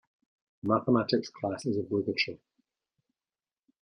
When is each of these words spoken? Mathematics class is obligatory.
Mathematics 0.63 1.29
class 1.29 1.67
is 1.67 1.77
obligatory. 1.77 2.39